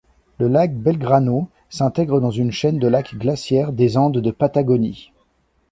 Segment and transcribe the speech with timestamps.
[0.39, 5.11] Le lac Belgrano s'intègre dans une chaîne de lacs glaciaires des Andes de Patagonie.